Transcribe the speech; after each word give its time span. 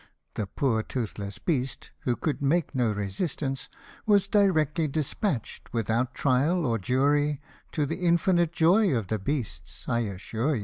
The 0.33 0.47
poor 0.47 0.81
toothless 0.81 1.37
beast, 1.37 1.91
who 2.05 2.15
could 2.15 2.41
make 2.41 2.73
no 2.73 2.91
resistance, 2.91 3.69
Was 4.07 4.27
directly 4.27 4.87
despatch'd, 4.87 5.69
without 5.73 6.15
trial 6.15 6.65
or 6.65 6.79
jury, 6.79 7.39
To 7.73 7.85
the 7.85 8.01
infinite 8.03 8.51
joy 8.51 8.95
of 8.97 9.09
the 9.09 9.19
beasts, 9.19 9.85
I 9.87 9.99
assure 9.99 10.55
ye. 10.55 10.59